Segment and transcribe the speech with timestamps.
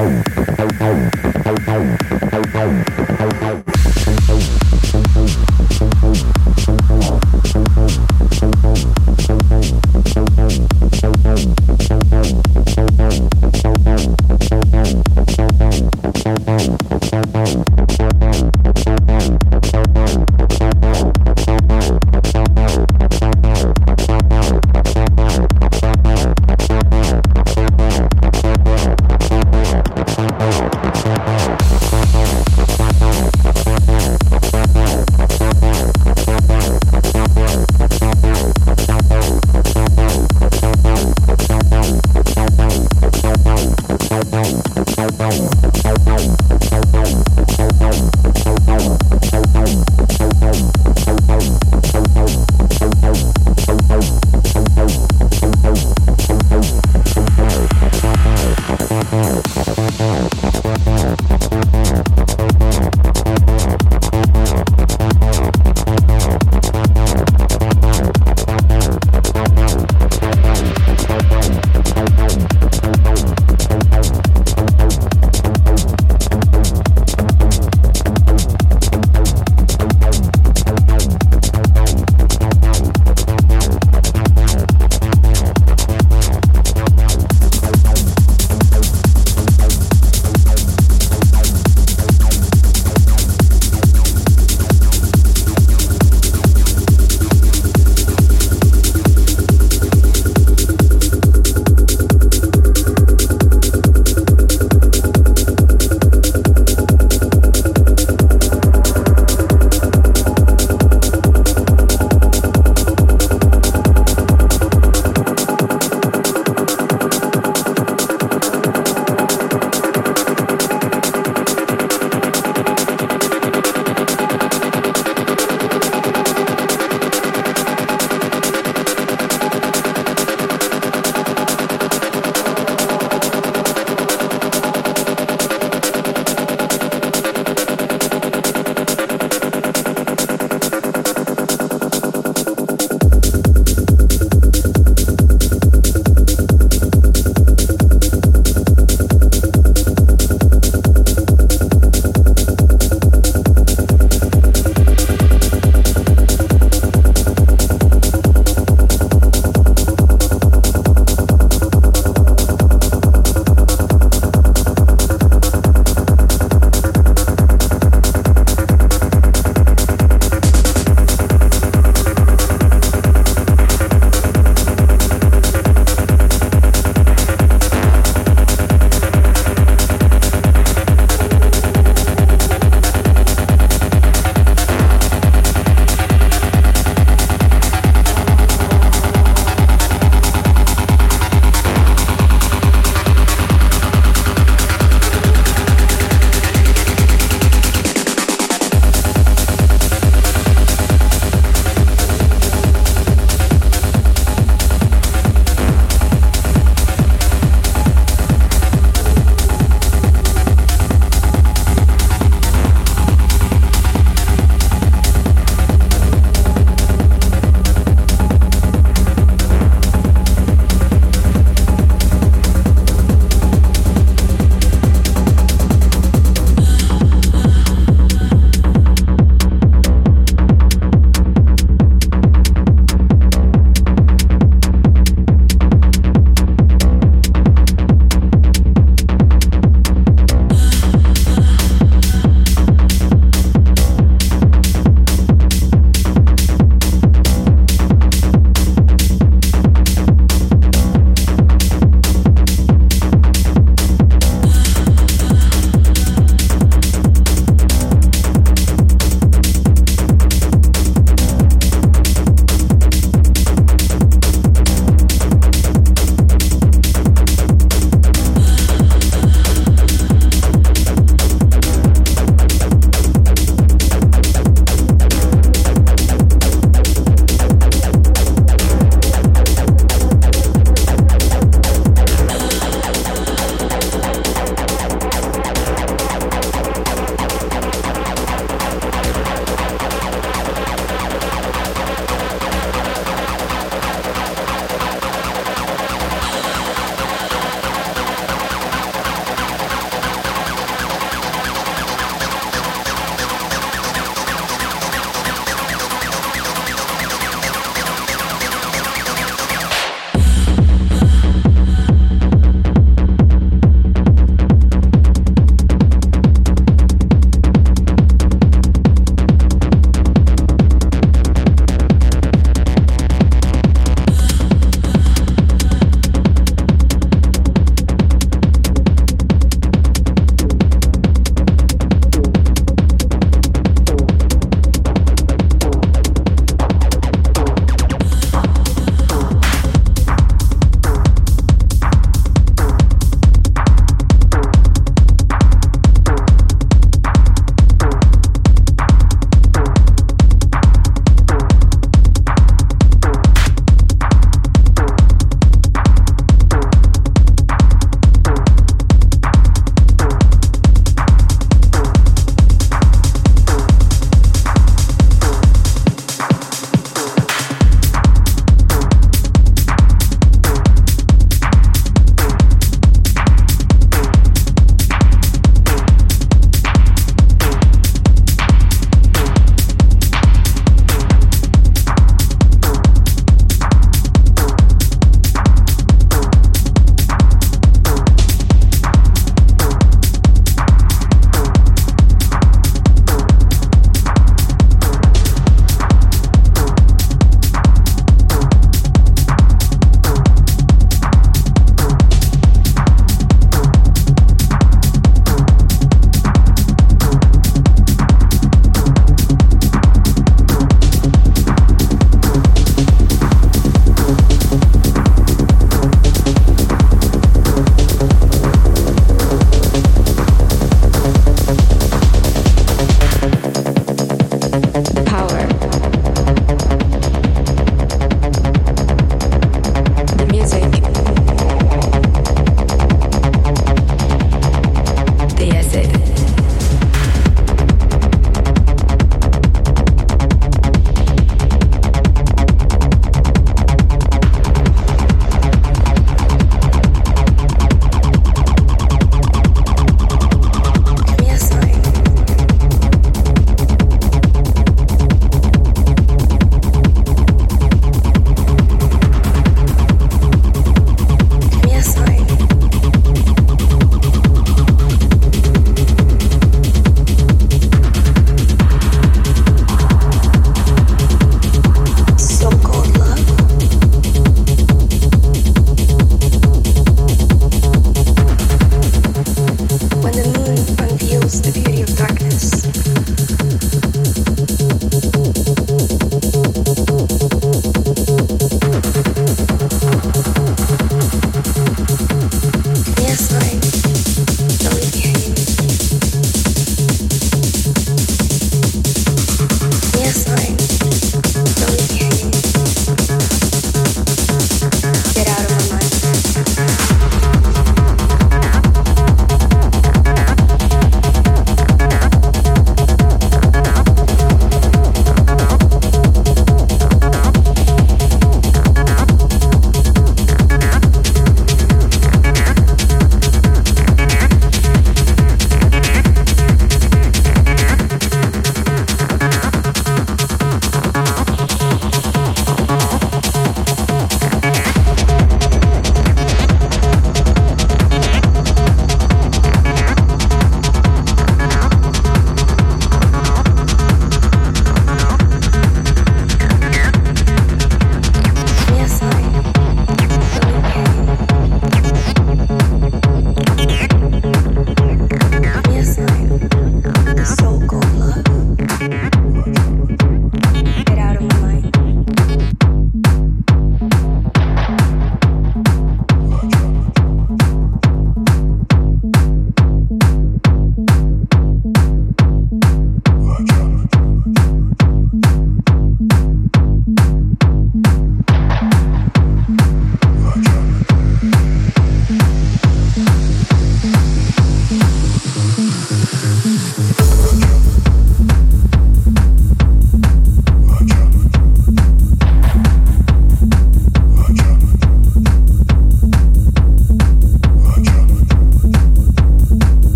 [0.00, 0.89] help, help, help.